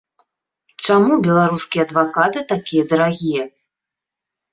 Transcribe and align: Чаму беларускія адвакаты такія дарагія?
Чаму 0.85 1.13
беларускія 1.27 1.83
адвакаты 1.87 2.39
такія 2.53 2.83
дарагія? 2.95 3.43